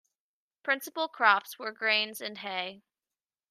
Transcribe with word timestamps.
Principal 0.63 1.07
crops 1.07 1.59
were 1.59 1.71
grains 1.71 2.21
and 2.21 2.39
hay. 2.39 2.81